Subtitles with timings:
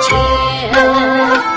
[0.00, 1.49] 前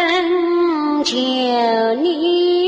[0.00, 1.16] 嗯求
[2.02, 2.67] 你